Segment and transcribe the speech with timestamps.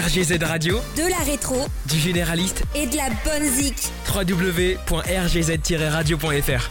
[0.00, 1.56] RGZ Radio, de la rétro
[1.86, 3.76] du généraliste, et de la bonne zik.
[4.08, 6.70] www.rgz-radio.fr.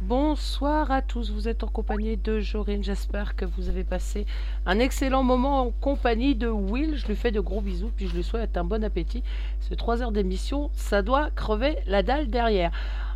[0.00, 4.26] Bonsoir à tous, vous êtes en compagnie de Jorine, j'espère que vous avez passé
[4.66, 8.16] un excellent moment en compagnie de Will, je lui fais de gros bisous, puis je
[8.16, 9.22] lui souhaite un bon appétit.
[9.60, 12.72] Ce 3 heures d'émission, ça doit crever la dalle derrière.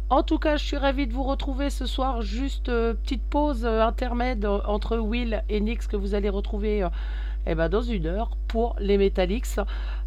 [0.08, 3.64] En tout cas, je suis ravie de vous retrouver ce soir, juste euh, petite pause
[3.64, 6.88] euh, intermède euh, entre Will et Nix que vous allez retrouver euh,
[7.46, 9.58] eh ben, dans une heure pour les Metallics.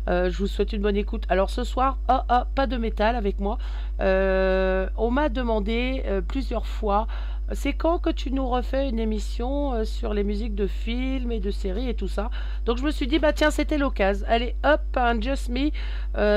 [0.09, 1.23] Euh, je vous souhaite une bonne écoute.
[1.29, 3.57] Alors ce soir, ah, ah, pas de métal avec moi.
[4.01, 7.07] Euh, on m'a demandé euh, plusieurs fois,
[7.51, 11.49] c'est quand que tu nous refais une émission sur les musiques de films et de
[11.49, 12.29] séries et tout ça.
[12.65, 14.25] Donc je me suis dit, bah tiens, c'était l'occasion.
[14.29, 15.71] Allez, hop, un Just Me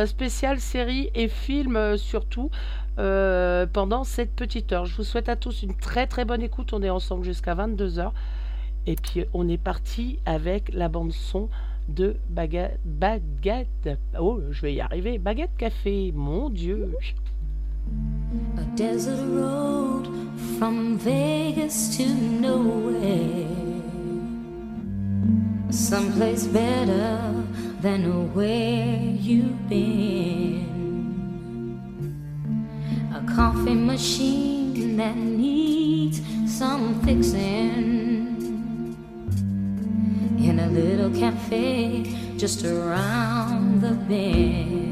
[0.07, 2.51] spécial série et film euh, surtout.
[2.97, 4.87] pendant cette petite heure.
[4.87, 6.73] Je vous souhaite à tous une très très bonne écoute.
[6.73, 8.13] On est ensemble jusqu'à 22h.
[8.87, 11.49] Et puis on est parti avec la bande son
[11.89, 12.81] de Baguette.
[12.85, 13.91] Baguette.
[14.19, 15.19] Oh, je vais y arriver.
[15.19, 16.13] Baguette Café.
[16.15, 16.95] Mon Dieu.
[18.57, 20.09] A desert road
[20.59, 23.49] from Vegas to nowhere.
[25.71, 27.19] Someplace better
[27.81, 30.67] than where you've been.
[33.15, 38.32] A coffee machine that needs some fixing.
[40.43, 42.03] In a little cafe
[42.37, 44.92] just around the bend.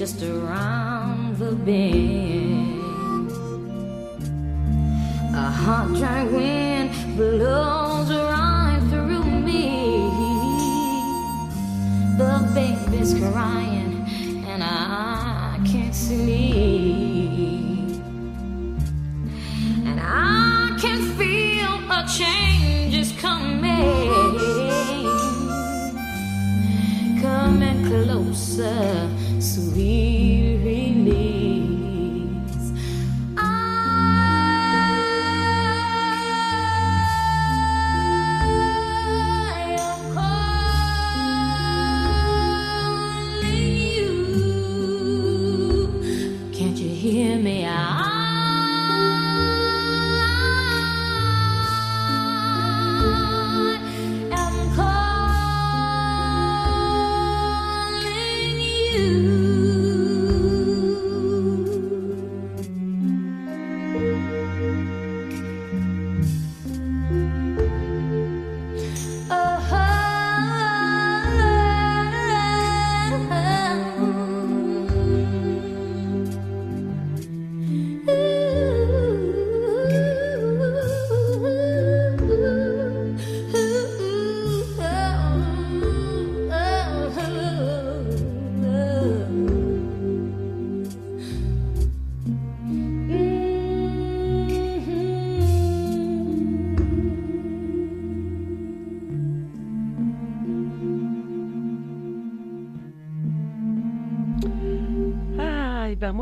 [0.00, 3.30] Just around the bend.
[5.34, 10.08] A hot, dry wind blows right through me.
[12.16, 14.06] The baby's crying,
[14.46, 16.49] and I can't sleep.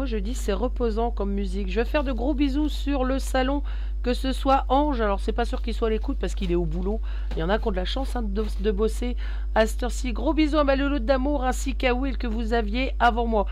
[0.09, 1.71] Je dis c'est reposant comme musique.
[1.71, 3.63] Je vais faire de gros bisous sur le salon,
[4.03, 6.57] que ce soit Ange, alors c'est pas sûr qu'il soit à l'écoute parce qu'il est
[6.57, 7.01] au boulot.
[7.37, 9.17] Il y en a qui ont de la chance hein, de, bosser
[9.55, 10.13] à cette heure-ci.
[10.13, 13.47] Gros bisous à ma d'amour ainsi qu'à Will que vous aviez avant moi.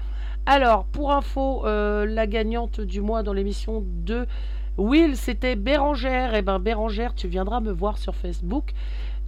[0.46, 4.26] Alors, pour info, euh, la gagnante du mois dans l'émission de
[4.78, 6.34] Will, c'était Bérangère.
[6.34, 8.72] Et ben Bérangère, tu viendras me voir sur Facebook.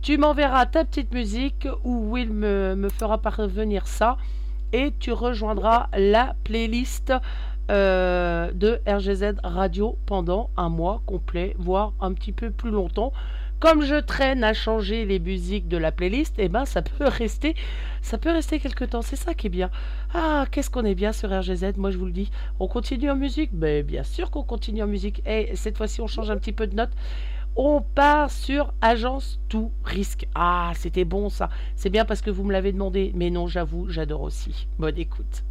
[0.00, 4.16] Tu m'enverras ta petite musique ou Will me fera parvenir ça
[4.72, 7.12] et tu rejoindras la playlist
[7.70, 13.12] euh, de RGZ Radio pendant un mois complet, voire un petit peu plus longtemps.
[13.60, 17.56] Comme je traîne à changer les musiques de la playlist, eh ben ça peut rester,
[18.02, 19.02] ça peut rester quelque temps.
[19.02, 19.70] C'est ça qui est bien.
[20.14, 22.30] Ah, qu'est-ce qu'on est bien sur RGZ, moi je vous le dis.
[22.60, 25.22] On continue en musique, mais bien sûr qu'on continue en musique.
[25.26, 26.92] Et cette fois-ci, on change un petit peu de note.
[27.60, 30.28] On part sur Agence Tout Risque.
[30.36, 31.48] Ah, c'était bon ça.
[31.74, 33.10] C'est bien parce que vous me l'avez demandé.
[33.16, 34.68] Mais non, j'avoue, j'adore aussi.
[34.78, 35.42] Bonne écoute.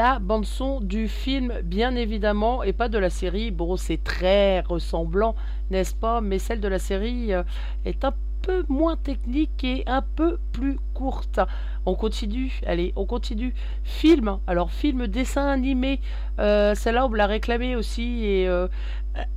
[0.00, 3.50] La bande son du film, bien évidemment, et pas de la série.
[3.50, 5.34] Bon, c'est très ressemblant,
[5.70, 6.22] n'est-ce pas?
[6.22, 7.42] Mais celle de la série euh,
[7.84, 11.38] est un peu moins technique et un peu plus courte.
[11.84, 13.52] On continue, allez, on continue.
[13.84, 16.00] Film, alors film, dessin animé,
[16.38, 18.68] euh, celle-là on me l'a réclamé aussi et euh,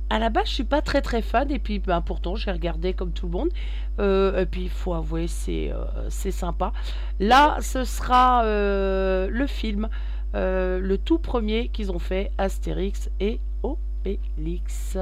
[0.08, 2.94] à la base je suis pas très très fan et puis ben, pourtant j'ai regardé
[2.94, 3.50] comme tout le monde
[3.98, 6.72] et puis il faut avouer c'est sympa.
[7.20, 9.88] Là ce sera le film,
[10.34, 14.96] euh, le tout premier qu'ils ont fait, Astérix et Obélix.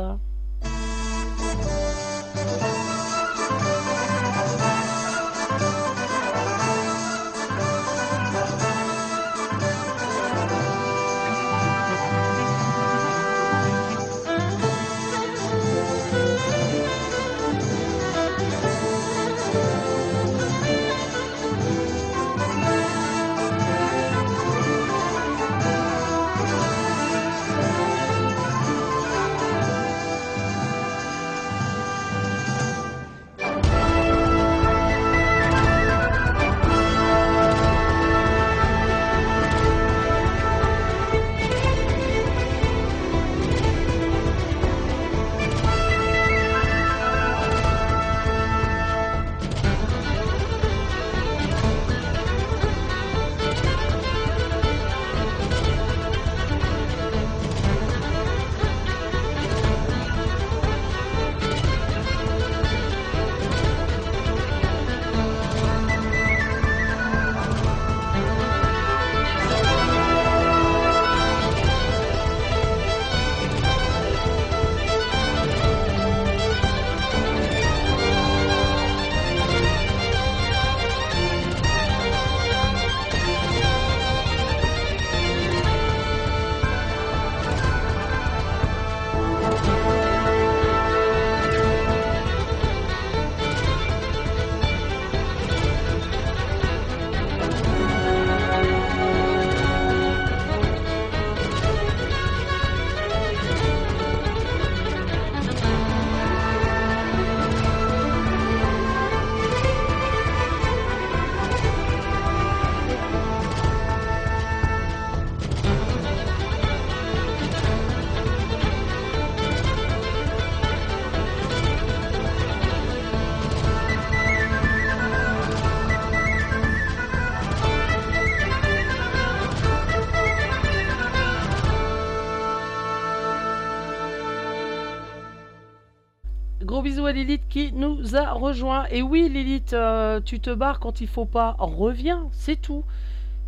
[137.13, 138.87] Lilith qui nous a rejoint.
[138.91, 141.57] Et oui, Lilith, euh, tu te barres quand il faut pas.
[141.59, 142.85] Reviens, c'est tout.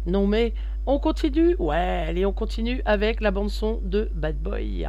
[0.07, 0.53] Non mais,
[0.87, 4.89] on continue Ouais, allez, on continue avec la bande-son de Bad Boy.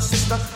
[0.00, 0.49] your.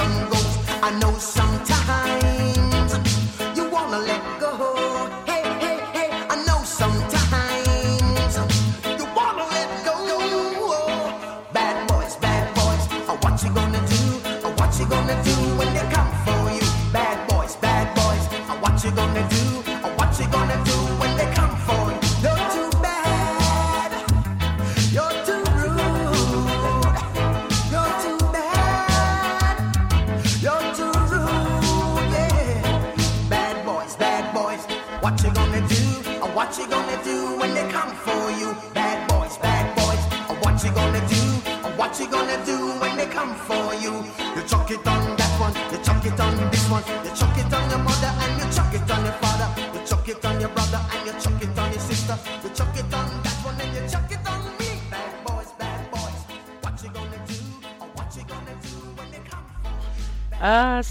[0.00, 1.77] I know sometimes.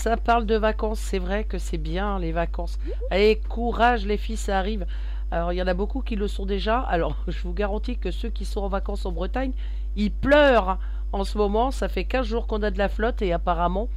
[0.07, 2.79] ça parle de vacances, c'est vrai que c'est bien les vacances.
[3.11, 4.85] Allez, courage les filles, ça arrive.
[5.31, 6.79] Alors il y en a beaucoup qui le sont déjà.
[6.79, 9.51] Alors je vous garantis que ceux qui sont en vacances en Bretagne,
[9.97, 10.79] ils pleurent hein.
[11.11, 11.71] en ce moment.
[11.71, 13.89] Ça fait 15 jours qu'on a de la flotte et apparemment,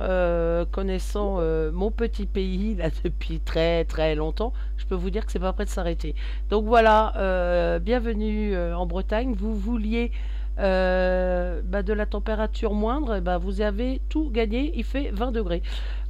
[0.00, 5.26] euh, connaissant euh, mon petit pays là depuis très très longtemps, je peux vous dire
[5.26, 6.14] que c'est pas prêt de s'arrêter.
[6.48, 9.34] Donc voilà, euh, bienvenue en Bretagne.
[9.34, 10.12] Vous vouliez
[10.58, 15.62] euh, bah, de la température moindre, bah vous avez tout gagné, il fait 20 degrés.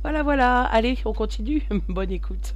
[0.03, 2.55] Voilà, voilà, allez, on continue, bonne écoute.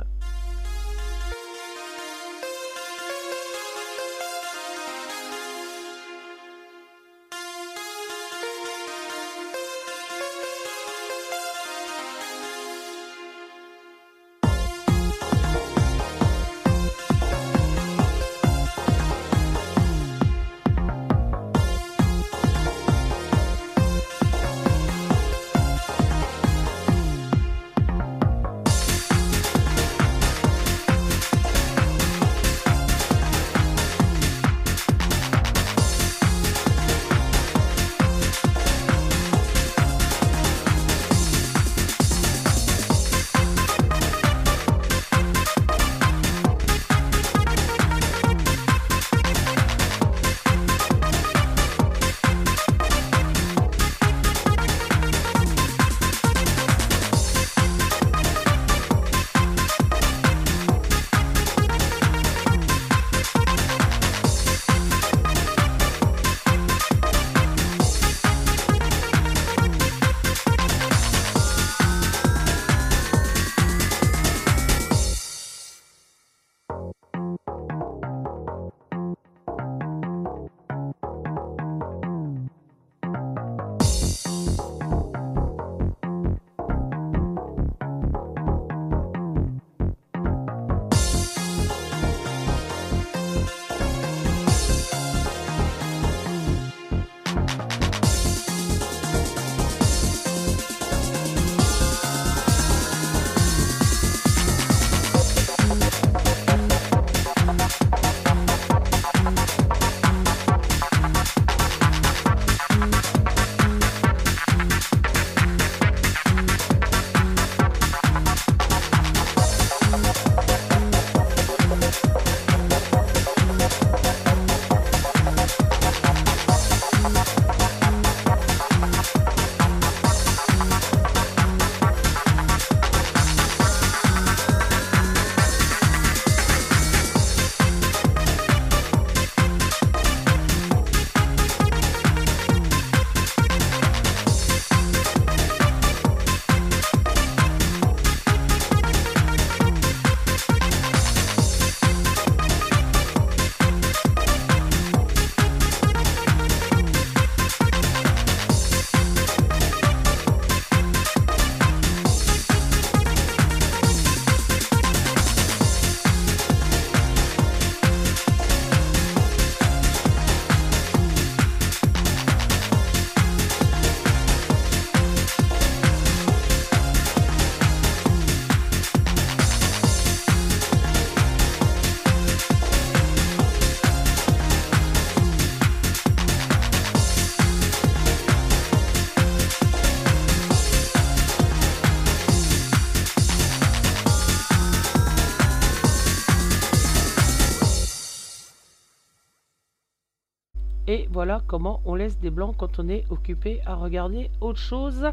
[201.16, 205.06] Voilà comment on laisse des blancs quand on est occupé à regarder autre chose.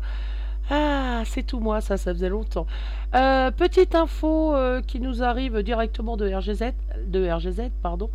[0.69, 2.67] Ah, c'est tout moi, ça, ça faisait longtemps.
[3.15, 6.73] Euh, petite info euh, qui nous arrive directement de RGZ,
[7.07, 8.09] de RGZ, pardon.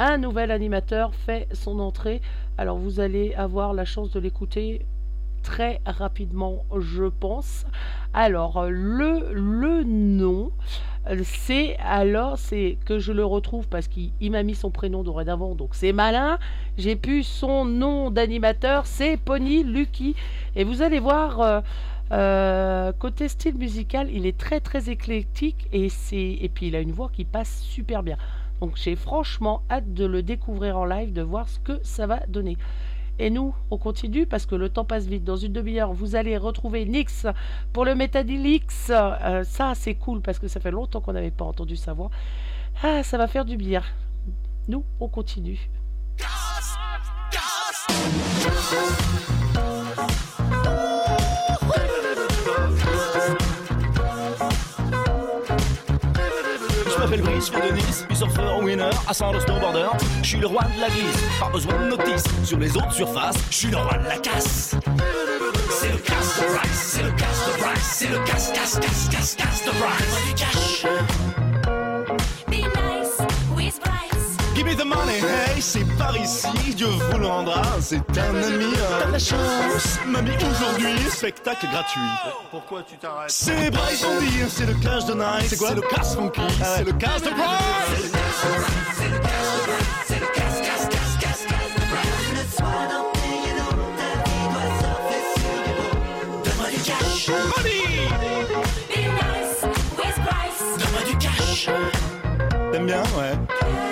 [0.00, 2.22] Un nouvel animateur fait son entrée.
[2.56, 4.84] Alors vous allez avoir la chance de l'écouter
[5.48, 7.64] très rapidement, je pense.
[8.12, 10.52] Alors le le nom,
[11.22, 15.54] c'est alors c'est que je le retrouve parce qu'il il m'a mis son prénom dorénavant,
[15.54, 16.38] donc c'est malin.
[16.76, 20.14] J'ai pu son nom d'animateur, c'est Pony Lucky.
[20.54, 21.40] Et vous allez voir.
[21.40, 21.60] euh,
[22.10, 26.80] euh, côté style musical, il est très très éclectique et c'est et puis il a
[26.80, 28.16] une voix qui passe super bien.
[28.60, 32.20] Donc j'ai franchement hâte de le découvrir en live, de voir ce que ça va
[32.28, 32.56] donner.
[33.18, 35.24] Et nous, on continue parce que le temps passe vite.
[35.24, 37.26] Dans une demi-heure, vous allez retrouver Nix
[37.72, 38.90] pour le Metadilix.
[38.90, 42.10] Euh, ça, c'est cool parce que ça fait longtemps qu'on n'avait pas entendu sa voix.
[42.82, 43.82] Ah, ça va faire du bien.
[44.68, 45.68] Nous, on continue.
[60.22, 62.24] Je suis le roi de la glisse, pas besoin de notice.
[62.44, 64.74] Sur les autres surfaces, je suis le roi de la casse.
[65.70, 69.08] C'est le casse de Bryce, c'est le casse de Bryce, c'est le casse, casse, casse,
[69.10, 71.27] casse, casse de Bryce.
[74.58, 78.74] Give me the money, hey, c'est par ici, Dieu vous le rendra, c'est un ami.
[78.74, 82.00] T'as de la chance, mamie, aujourd'hui, spectacle gratuit.
[82.50, 83.30] Pourquoi tu t'arrêtes?
[83.30, 85.74] C'est Bryce Bondy, c'est le cash de Nice, c'est quoi?
[85.74, 86.40] Le cash funky,
[86.74, 88.12] c'est le cash de Bryce.
[97.62, 99.62] Be nice
[99.96, 100.62] with Bryce.
[100.78, 101.68] Donne-moi du cash.
[102.72, 103.87] T'aimes bien, ouais.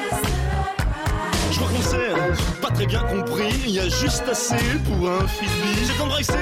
[2.66, 5.86] Pas très bien compris, il y a juste assez pour un frisbee.
[5.86, 6.32] J'ai embrassé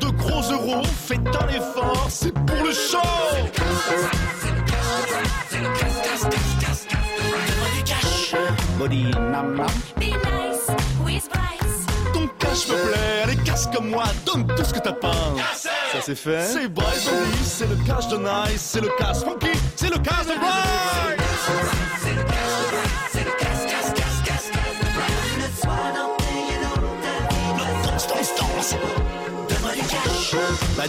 [0.00, 2.98] de gros euros, faites un effort, c'est pour le show.
[7.22, 8.34] Donne-moi du cash.
[8.78, 9.66] Body nam nam.
[9.96, 10.68] Be nice
[11.04, 11.86] with Bryce.
[12.12, 15.34] Ton cash me plaît, allez casse comme moi, donne tout ce que t'as pas.
[15.54, 16.44] Ça c'est fait.
[16.44, 17.08] C'est Bryce
[17.42, 20.86] c'est le cash de Nice, c'est le cash funky, c'est le cash de Bryce.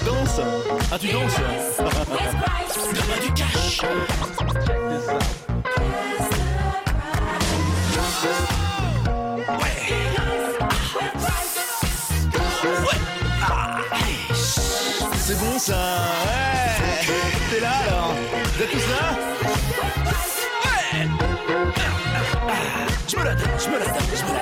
[0.06, 0.42] Danse.
[0.92, 1.32] Ah tu danses.
[3.22, 3.82] Du cash.
[15.18, 15.74] C'est bon ça.
[16.26, 17.06] Ouais.
[17.52, 18.14] T'es là alors.
[18.56, 19.18] Vous êtes tous là?
[20.64, 21.08] Ouais.
[23.08, 23.97] Je me la donne, je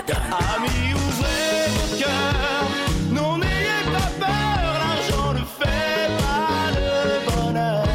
[0.07, 0.17] donne.
[0.55, 2.67] Amis, ouvrez vos cœurs.
[3.11, 4.59] Non, n'ayez pas peur.
[4.81, 6.91] L'argent ne fait pas le
[7.27, 7.85] bonheur.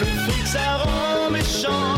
[0.00, 1.88] Le fric, ça rend méchant.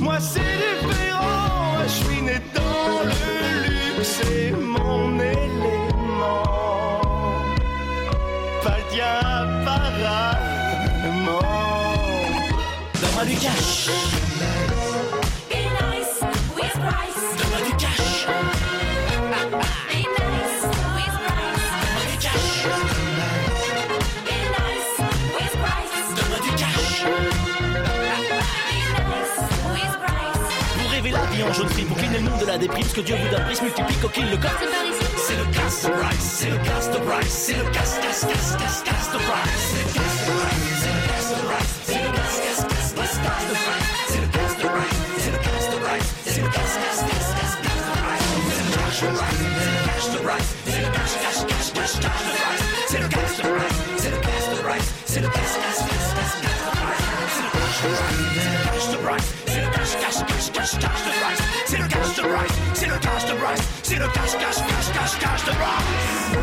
[0.00, 1.82] Moi, c'est différent.
[1.84, 3.18] Je suis né dans le
[3.64, 4.20] luxe.
[4.20, 6.42] C'est mon élément.
[8.62, 10.38] Pas le tien, apparemment.
[13.00, 14.27] Donne-moi du cash.
[32.58, 34.50] La déprime, ce que Dieu vous donne, prise multiplie, coquille, le corps.
[35.16, 38.56] C'est le casse de Bryce, c'est le casse de Bryce, c'est le casse, casse, casse,
[38.58, 39.68] casse, casse de Bryce.
[39.68, 42.92] C'est le casse de Bryce, c'est le casse de Bryce, c'est le casse, casse, casse,
[42.94, 43.88] casse, casse de Bryce.
[44.08, 47.30] C'est le casse de Bryce, c'est le casse de Bryce, c'est le casse, casse, casse,
[47.38, 48.26] casse, casse de Bryce.
[48.48, 51.68] C'est le cash de Bryce, c'est le cash de Bryce, c'est le cash, cash, cash,
[51.74, 52.77] cash, cash de Bryce.
[63.88, 66.36] C'est le cash, cash, cash, cash, cash de Bryce.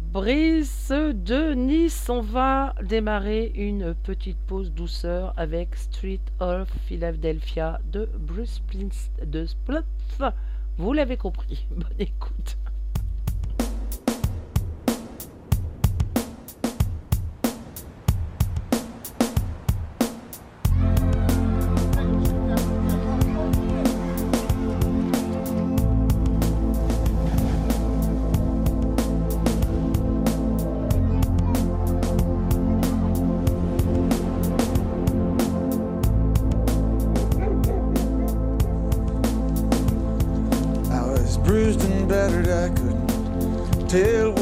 [0.00, 8.08] Brice de Nice, on va démarrer une petite pause douceur avec Street of Philadelphia de
[8.18, 8.62] Bruce.
[9.22, 9.84] De Spl-
[10.78, 11.66] Vous l'avez compris.
[11.70, 12.56] Bonne écoute.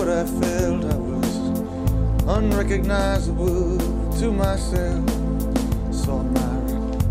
[0.04, 0.84] What I felt.
[0.84, 1.36] I was
[2.28, 3.78] unrecognizable
[4.18, 5.08] to myself.
[5.94, 6.56] Saw my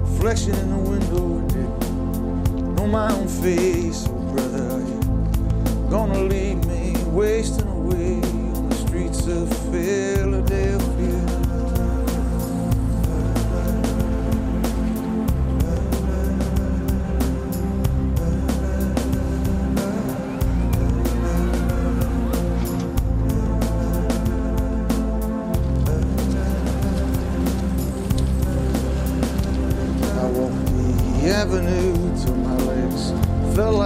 [0.02, 4.08] reflection in the window didn't know my own face.
[4.10, 10.73] Oh, brother, you gonna leave me wasting away on the streets of Philadelphia?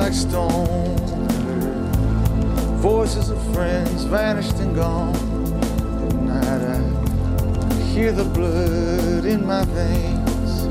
[0.08, 0.96] Like stone.
[2.78, 5.14] Voices of friends vanished and gone.
[6.06, 10.68] At night I hear the blood in my veins,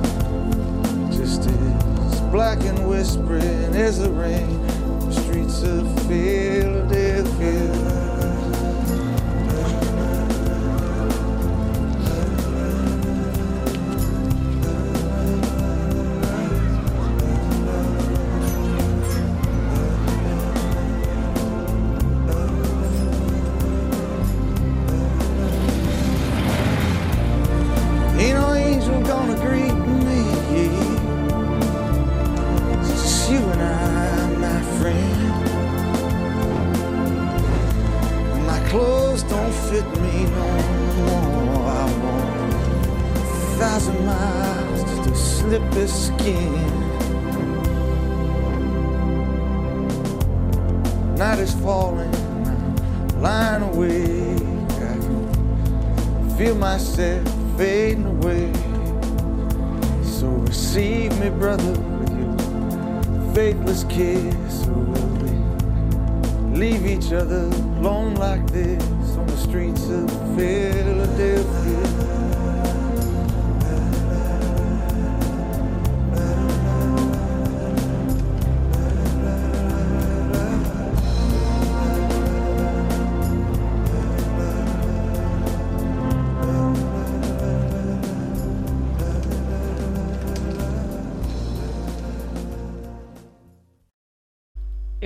[1.15, 4.67] just as black and whispering as the rain.
[5.01, 7.96] The streets of Philadelphia.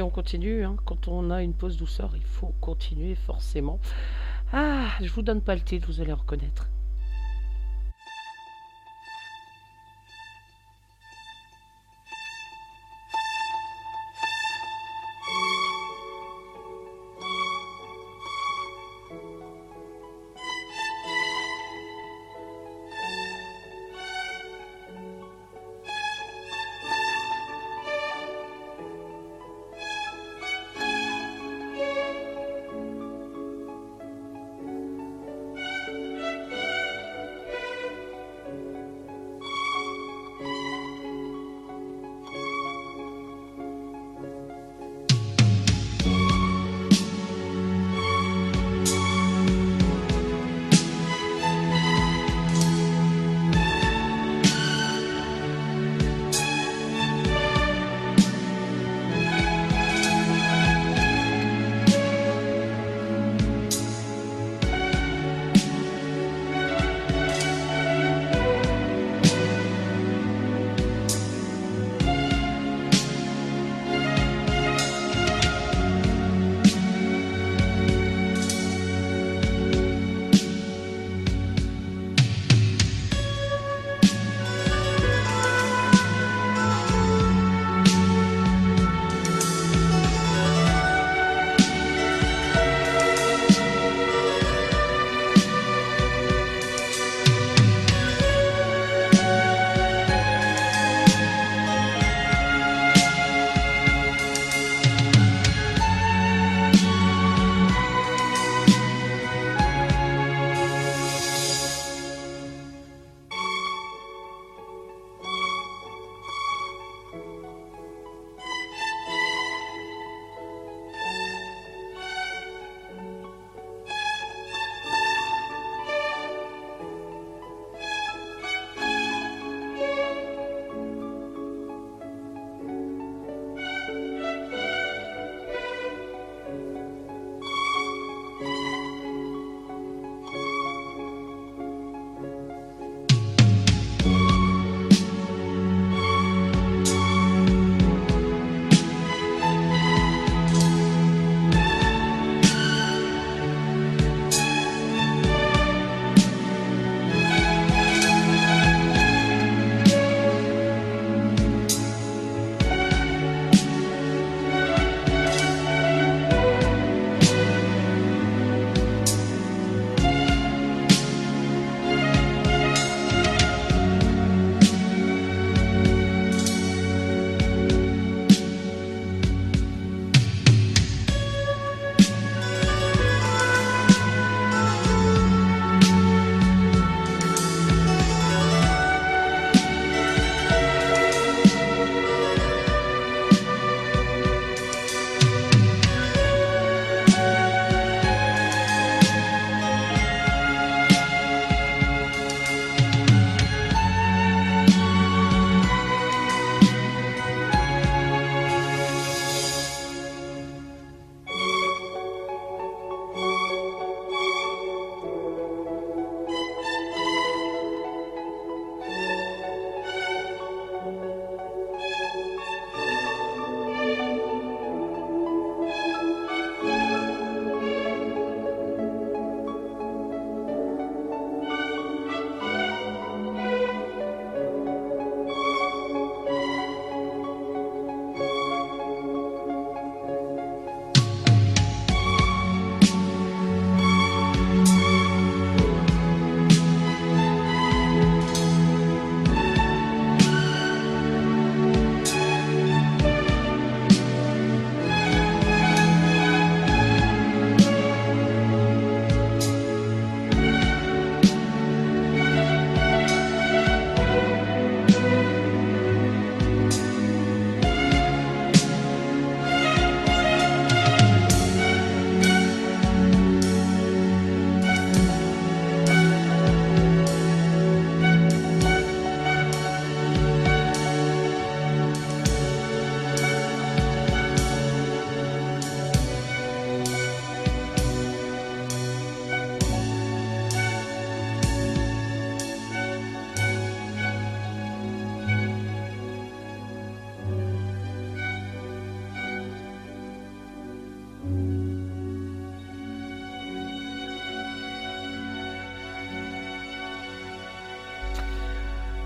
[0.01, 0.77] Et on continue, hein.
[0.87, 3.79] quand on a une pause douceur, il faut continuer forcément.
[4.53, 6.69] Ah, je vous donne pas le titre, vous allez reconnaître.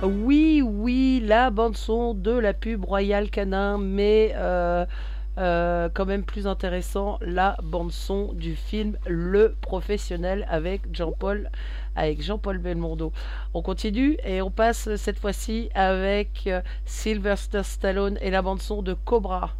[0.05, 4.85] Oui, oui, la bande-son de la pub Royal Canin, mais euh,
[5.39, 11.51] euh, quand même plus intéressant, la bande-son du film Le Professionnel avec Jean-Paul
[11.97, 13.13] avec Jean-Paul Belmondo.
[13.55, 18.93] On continue et on passe cette fois-ci avec euh, Sylvester Stallone et la bande-son de
[18.93, 19.55] Cobra.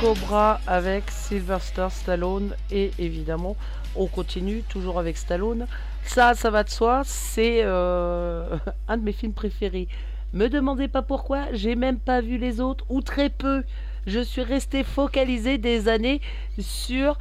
[0.00, 3.56] Cobra avec Sylvester Stallone et évidemment
[3.96, 5.66] on continue toujours avec Stallone.
[6.04, 8.56] Ça, ça va de soi, c'est euh,
[8.88, 9.88] un de mes films préférés.
[10.32, 13.64] Me demandez pas pourquoi, j'ai même pas vu les autres ou très peu.
[14.06, 16.20] Je suis resté focalisé des années
[16.60, 17.18] sur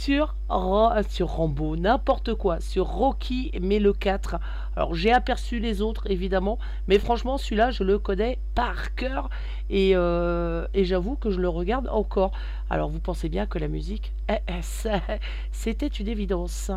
[0.00, 4.36] sur, Ra- sur Rambo, n'importe quoi, sur Rocky, mais le 4.
[4.74, 9.28] Alors j'ai aperçu les autres, évidemment, mais franchement, celui-là, je le connais par cœur
[9.68, 12.32] et, euh, et j'avoue que je le regarde encore.
[12.70, 14.88] Alors vous pensez bien que la musique, eh, eh,
[15.52, 16.70] c'était une évidence.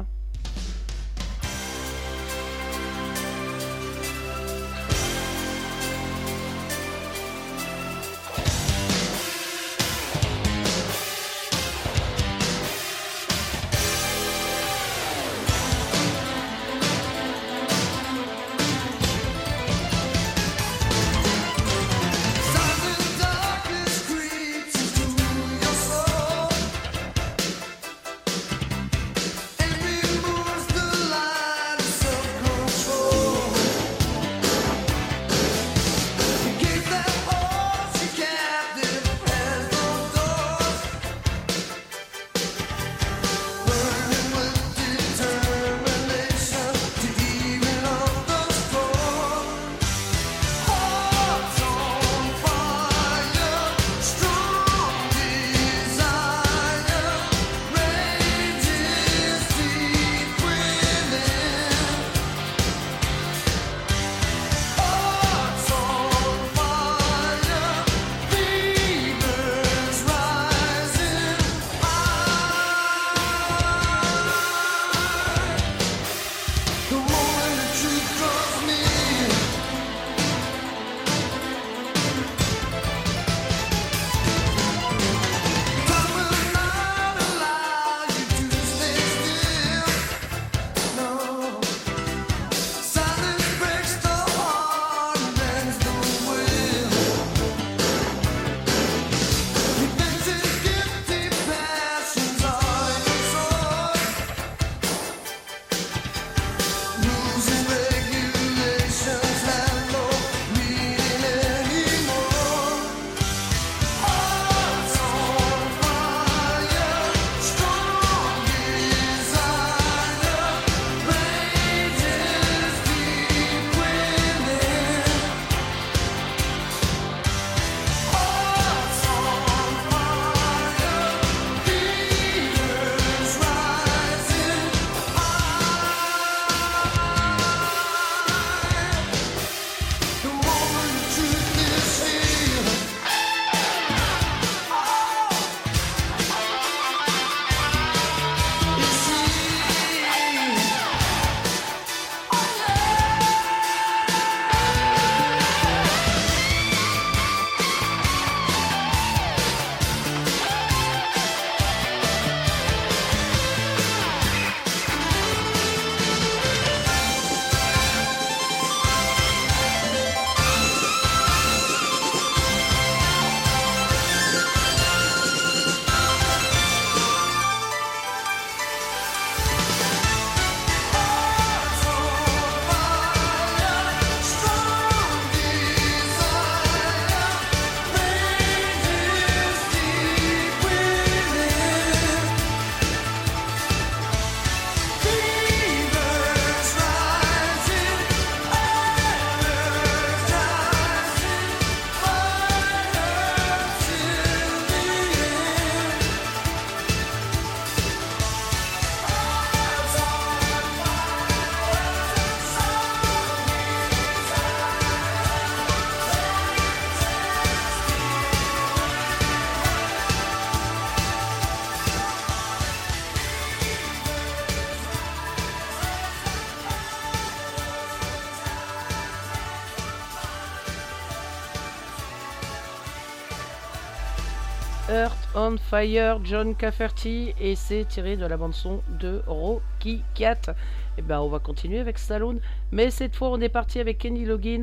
[236.23, 240.53] John Cafferty, et c'est tiré de la bande-son de Rocky Cat.
[240.99, 242.39] Et ben on va continuer avec Stallone,
[242.71, 244.61] mais cette fois on est parti avec Kenny Loggins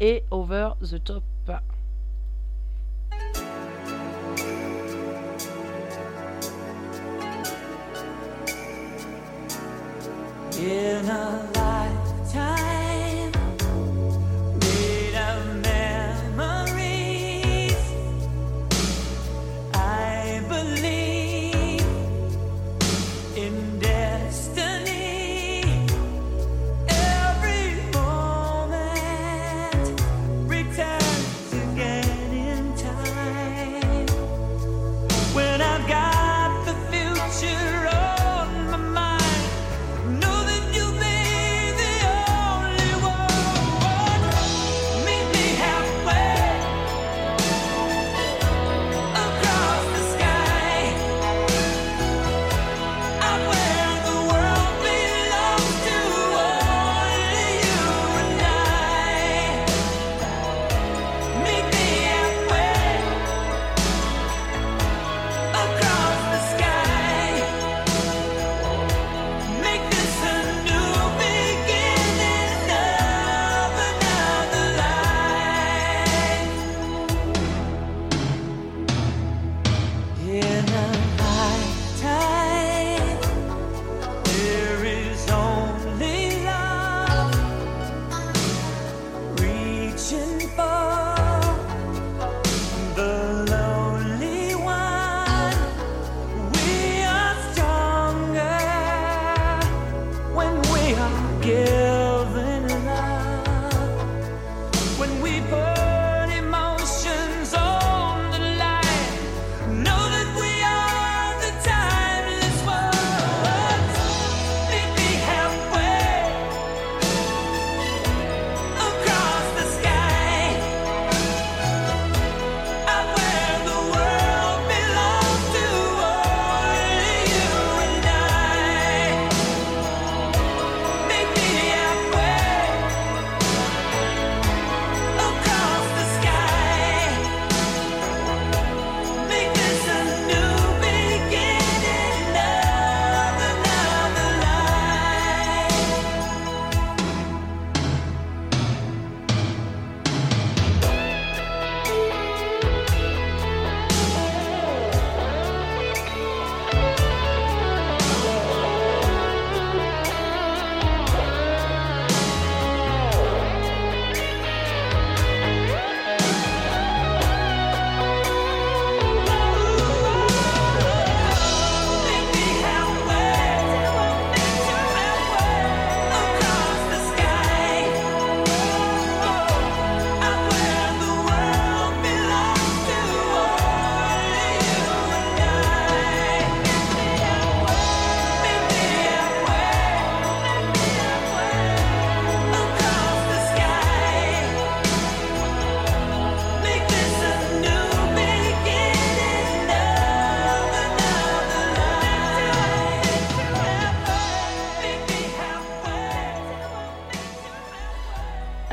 [0.00, 1.22] et Over the Top.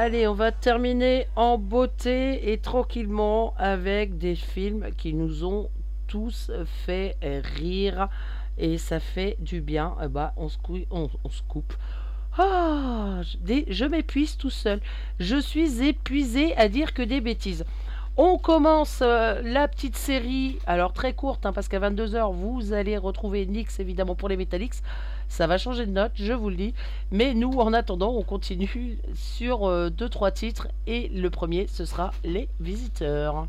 [0.05, 5.71] Allez, on va terminer en beauté et tranquillement avec des films qui nous ont
[6.05, 6.51] tous
[6.85, 7.17] fait
[7.55, 8.07] rire
[8.59, 9.95] et ça fait du bien.
[10.03, 10.59] Eh bah, on se,
[10.91, 11.09] on,
[11.47, 11.73] coupe.
[12.37, 14.79] Ah, je- des- je m'épuise tout seul.
[15.19, 17.65] Je suis épuisé à dire que des bêtises.
[18.15, 22.95] On commence euh, la petite série, alors très courte, hein, parce qu'à 22h, vous allez
[22.99, 24.83] retrouver Nix évidemment pour les Metallics.
[25.28, 26.73] Ça va changer de note, je vous le dis.
[27.11, 30.67] Mais nous, en attendant, on continue sur 2-3 titres.
[30.88, 33.47] Et le premier, ce sera Les Visiteurs.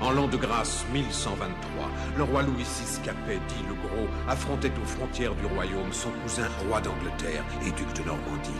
[0.00, 4.86] En l'an de grâce 1123, le roi Louis VI Capet, dit le Gros, affrontait aux
[4.86, 8.50] frontières du royaume son cousin roi d'Angleterre et duc de Normandie.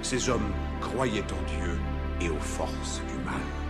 [0.00, 1.78] Ces hommes croyaient en Dieu
[2.22, 3.65] et aux forces du mal.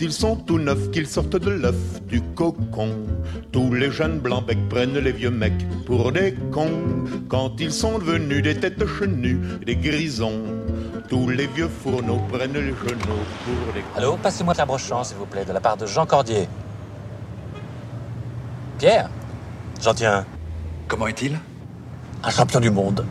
[0.00, 2.90] Ils sont tout neufs, qu'ils sortent de l'œuf du cocon.
[3.52, 7.04] Tous les jeunes blancs becs prennent les vieux mecs pour des cons.
[7.28, 10.42] Quand ils sont devenus des têtes chenues, des grisons.
[11.08, 15.26] Tous les vieux fourneaux prennent les genoux pour des Allô, passez-moi Pierre Brochant, s'il vous
[15.26, 16.48] plaît, de la part de Jean Cordier.
[18.78, 19.08] Pierre?
[19.82, 20.24] J'en tiens un.
[20.86, 21.38] Comment est-il?
[22.22, 23.04] Un champion du monde.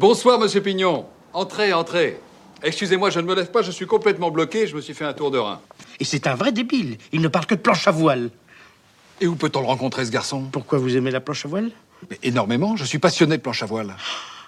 [0.00, 1.04] Bonsoir, monsieur Pignon.
[1.34, 2.18] Entrez, entrez.
[2.62, 5.12] Excusez-moi, je ne me lève pas, je suis complètement bloqué, je me suis fait un
[5.12, 5.60] tour de rein.
[5.98, 6.96] Et c'est un vrai débile.
[7.12, 8.30] Il ne parle que de planche à voile.
[9.20, 10.44] Et où peut-on le rencontrer, ce garçon?
[10.50, 11.70] Pourquoi vous aimez la planche à voile?
[12.08, 13.94] Mais Énormément, je suis passionné de planche à voile.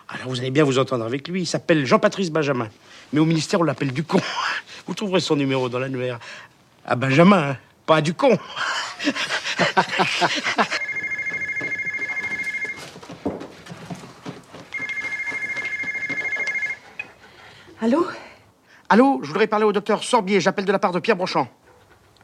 [0.09, 1.42] Alors vous allez bien vous entendre avec lui.
[1.42, 2.70] Il s'appelle Jean-Patrice Benjamin.
[3.12, 4.22] Mais au ministère, on l'appelle Ducon.
[4.86, 6.18] Vous trouverez son numéro dans l'annuaire.
[6.86, 8.38] À Benjamin, hein, pas à Ducon.
[17.83, 18.07] Allô
[18.89, 20.41] Allô, je voudrais parler au docteur Sorbier.
[20.41, 21.49] J'appelle de la part de Pierre Brochant.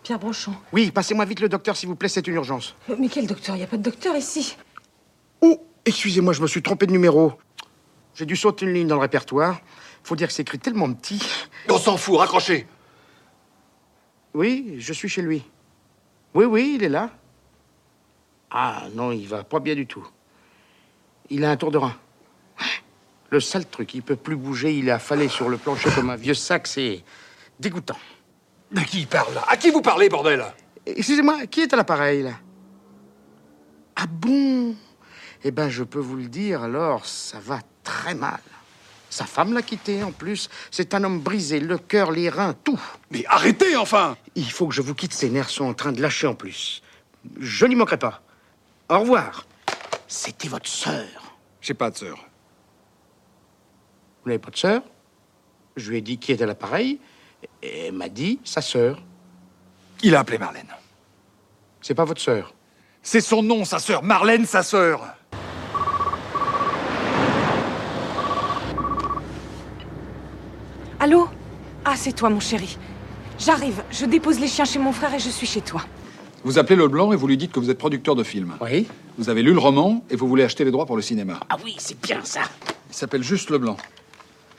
[0.05, 0.55] Pierre Brochon.
[0.73, 2.77] Oui, passez-moi vite le docteur, s'il vous plaît, c'est une urgence.
[2.89, 3.57] Euh, Mais quel docteur?
[3.57, 4.57] Il n'y a pas de docteur ici.
[5.41, 7.33] Oh, excusez-moi, je me suis trompé de numéro.
[8.15, 9.61] J'ai dû sauter une ligne dans le répertoire.
[10.05, 11.21] Faut dire que c'est écrit tellement petit.
[11.69, 12.69] On s'en fout, raccrochez
[14.35, 15.43] Oui, je suis chez lui.
[16.35, 17.11] Oui, oui, il est là.
[18.53, 20.07] Ah non, il va pas bien du tout.
[21.31, 21.97] Il a un tour de rein.
[23.31, 26.17] Le sale truc, il peut plus bouger, il est affalé sur le plancher comme un
[26.17, 27.03] vieux sac, c'est
[27.61, 27.99] dégoûtant.
[28.73, 29.45] De qui il parle là?
[29.49, 30.45] À qui vous parlez, bordel?
[30.87, 32.33] Excusez-moi, qui est à l'appareil là?
[33.97, 34.75] Ah bon?
[35.45, 38.41] Eh ben, je peux vous le dire, alors, ça va très mal.
[39.11, 40.49] Sa femme l'a quitté en plus.
[40.71, 42.81] C'est un homme brisé, le cœur, les reins, tout.
[43.11, 46.01] Mais arrêtez enfin Il faut que je vous quitte, ses nerfs sont en train de
[46.01, 46.83] lâcher en plus.
[47.41, 48.23] Je n'y manquerai pas.
[48.89, 49.47] Au revoir.
[50.07, 51.37] C'était votre sœur.
[51.61, 52.25] J'ai pas de sœur.
[54.29, 54.83] Vous n'avez pas de sœur
[55.79, 56.99] Je lui ai dit qui était à l'appareil,
[57.63, 59.03] et elle m'a dit sa sœur.
[60.03, 60.69] Il a appelé Marlène.
[61.81, 62.53] C'est pas votre sœur.
[63.03, 64.03] C'est son nom, sa sœur.
[64.03, 65.15] Marlène, sa sœur.
[71.01, 71.27] Allô?
[71.87, 72.77] Ah, c'est toi, mon chéri.
[73.39, 73.83] J'arrive.
[73.91, 75.81] Je dépose les chiens chez mon frère et je suis chez toi.
[76.45, 78.59] Vous appelez Leblanc et vous lui dites que vous êtes producteur de films.
[78.61, 81.41] Oui Vous avez lu le roman et vous voulez acheter les droits pour le cinéma.
[81.49, 82.43] Ah oui, c'est bien ça.
[82.91, 83.79] Il s'appelle Juste Leblanc.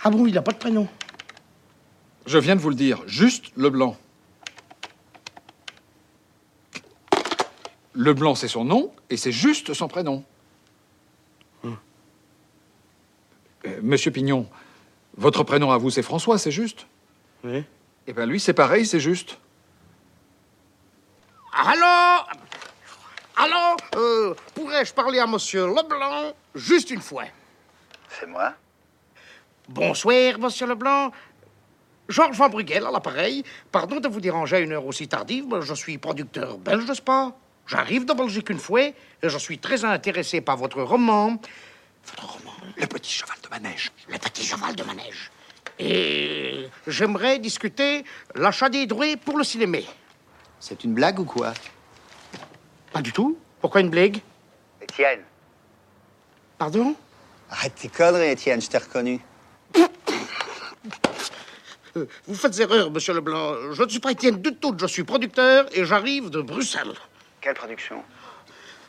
[0.04, 0.88] Ah bon, il n'a pas de prénom.
[2.26, 3.98] Je viens de vous le dire, Juste Leblanc.
[7.96, 10.24] Leblanc, c'est son nom et c'est juste son prénom.
[11.64, 11.78] Hum.
[13.66, 14.48] Euh, Monsieur Pignon,
[15.18, 16.88] votre prénom à vous, c'est François, c'est juste
[17.44, 17.64] Oui.
[18.08, 19.38] Eh bien, lui, c'est pareil, c'est juste.
[21.52, 22.24] Allô?
[23.36, 23.78] Allô?
[23.96, 27.26] Euh, Pourrais-je parler à monsieur Leblanc juste une fois?
[28.10, 28.54] C'est moi?
[29.70, 31.12] Bonsoir, monsieur Leblanc.
[32.08, 33.44] Georges Van Brugel à l'appareil.
[33.72, 36.94] Pardon de vous déranger à une heure aussi tardive, mais je suis producteur belge de
[36.96, 37.34] sport.
[37.68, 41.40] J'arrive de Belgique une fois et je suis très intéressé par votre roman.
[42.04, 43.92] Votre roman Le petit cheval de manège.
[44.08, 45.30] Le petit cheval de manège.
[45.78, 48.04] Et j'aimerais discuter
[48.34, 49.78] l'achat des droits pour le cinéma.
[50.60, 51.54] C'est une blague ou quoi?
[52.92, 53.38] Pas du tout.
[53.62, 54.20] Pourquoi une blague?
[54.82, 55.22] Étienne.
[56.58, 56.96] Pardon?
[57.52, 59.20] Arrête tes conneries, Étienne, je t'ai reconnu.
[61.98, 63.74] Euh, Vous faites erreur, monsieur Leblanc.
[63.74, 64.76] Je ne suis pas Étienne du tout.
[64.80, 66.94] Je suis producteur et j'arrive de Bruxelles.
[67.42, 68.04] Quelle production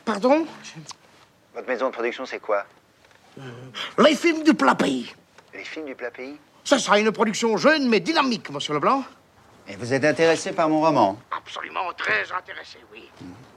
[0.05, 0.45] Pardon
[1.55, 2.65] Votre maison de production, c'est quoi
[3.97, 5.13] Les films du plat pays.
[5.53, 9.03] Les films du plat pays Ce sera une production jeune mais dynamique, monsieur Leblanc.
[9.67, 13.09] Et vous êtes intéressé par mon roman Absolument très intéressé, oui.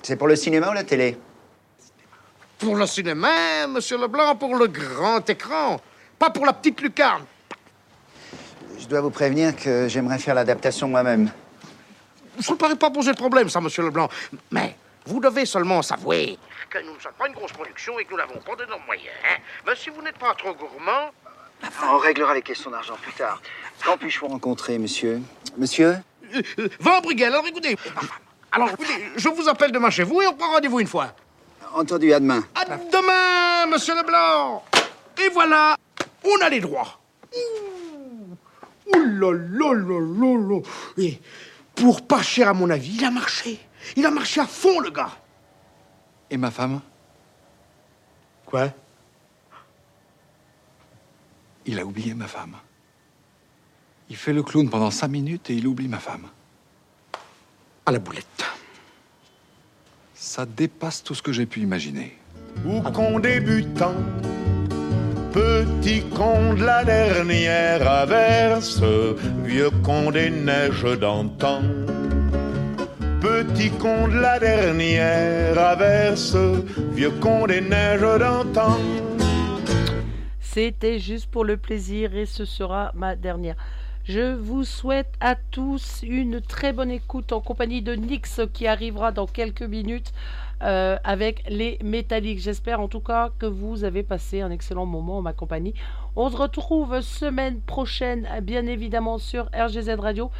[0.03, 1.17] C'est pour le cinéma ou la télé
[2.59, 5.81] Pour le cinéma, monsieur Leblanc, pour le grand écran.
[6.19, 7.25] Pas pour la petite lucarne.
[8.85, 11.31] Je dois vous prévenir que j'aimerais faire l'adaptation moi-même.
[12.39, 14.11] Ça ne paraît pas poser de problème, ça, monsieur Leblanc.
[14.51, 14.77] Mais
[15.07, 16.15] vous devez seulement savoir
[16.69, 19.09] que nous ne sommes pas une grosse production et que nous n'avons pas d'énormes moyens.
[19.25, 19.37] hein.
[19.67, 21.13] Mais si vous n'êtes pas trop gourmand,
[21.83, 23.41] On réglera les questions d'argent plus tard.
[23.87, 25.23] Quand puis-je vous rencontrer, monsieur?
[25.57, 25.97] Monsieur?
[26.35, 27.79] Euh, euh, Van Brugel, alors écoutez.
[28.53, 31.15] Alors, écoutez, je vous appelle demain chez vous et on prend rendez-vous une fois.
[31.73, 32.45] Entendu, à demain.
[32.55, 34.63] À demain, monsieur Leblanc.
[35.25, 35.75] Et voilà,
[36.23, 37.01] on a les droits.
[38.93, 40.63] Ouh.
[40.99, 41.21] Et
[41.75, 43.59] pour pas cher, à mon avis, il a marché.
[43.97, 45.13] Il a marché à fond, le gars.
[46.31, 46.81] Et ma femme?
[48.47, 48.73] Quoi?
[51.67, 52.57] Il a oublié ma femme.
[54.11, 56.29] Il fait le clown pendant cinq minutes et il oublie ma femme.
[57.87, 58.45] À la boulette.
[60.15, 62.19] Ça dépasse tout ce que j'ai pu imaginer.
[62.67, 63.95] Ou qu'en débutant
[65.35, 68.81] Petit con de la dernière averse,
[69.43, 71.61] vieux con des neiges d'antan.
[73.21, 76.37] Petit con de la dernière averse,
[76.93, 78.79] vieux con des neiges d'antan.
[80.39, 83.57] C'était juste pour le plaisir et ce sera ma dernière.
[84.05, 89.11] Je vous souhaite à tous une très bonne écoute en compagnie de Nix qui arrivera
[89.11, 90.13] dans quelques minutes
[90.63, 92.41] euh, avec les métalliques.
[92.41, 95.75] J'espère en tout cas que vous avez passé un excellent moment en ma compagnie.
[96.17, 100.31] On se retrouve semaine prochaine, bien évidemment, sur RGZ Radio.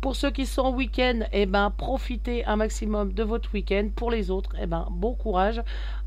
[0.00, 3.88] Pour ceux qui sont en week-end, eh ben, profitez un maximum de votre week-end.
[3.96, 5.62] Pour les autres, eh ben, bon courage.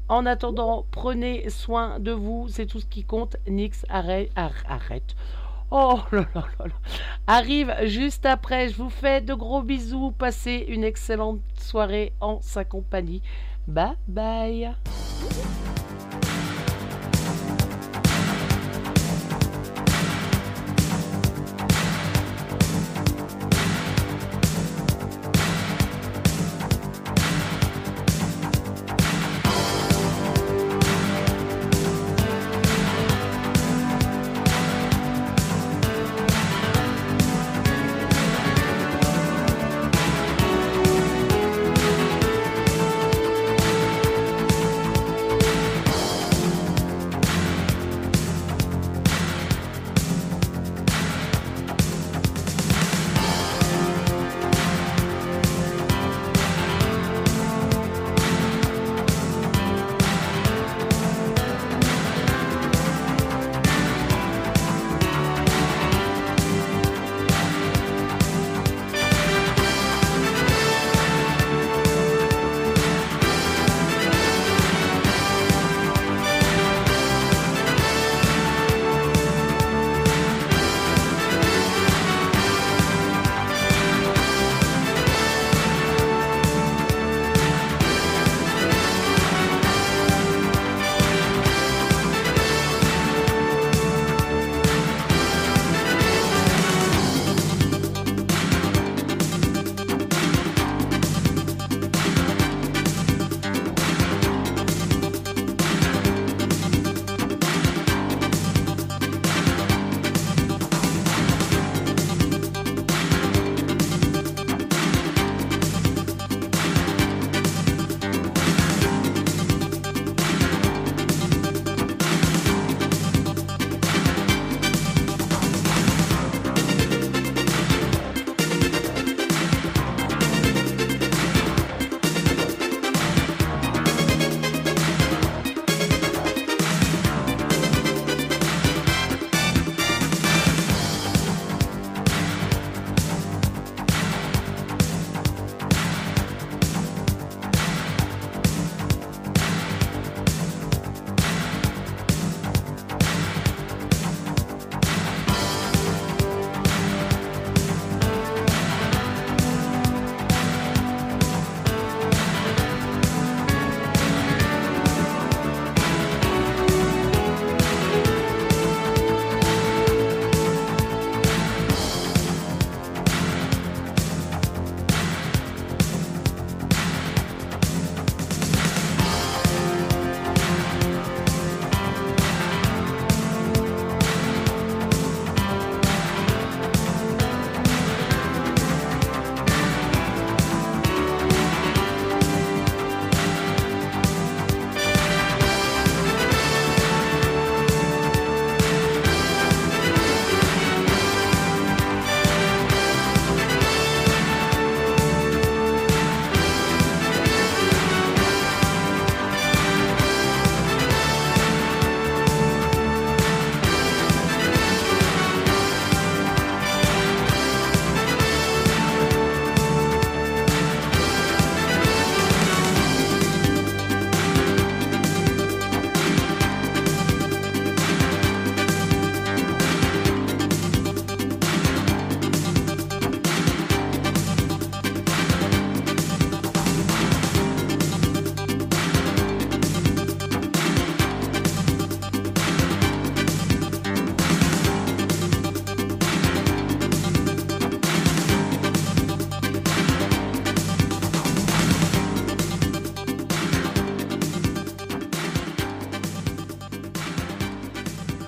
[0.08, 3.38] En attendant, prenez soin de vous, c'est tout ce qui compte.
[3.48, 4.32] Nix, arrête.
[4.36, 5.16] arrête.
[5.72, 6.76] Oh là là là là.
[7.28, 8.70] Arrive juste après.
[8.70, 10.12] Je vous fais de gros bisous.
[10.12, 13.22] Passez une excellente soirée en sa compagnie.
[13.68, 14.76] Bye bye.